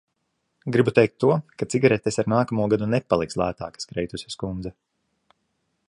[0.75, 1.29] Gribu teikt to,
[1.61, 4.75] ka cigaretes ar nākamo gadu nepaliks lētākas, Kreituses kundze.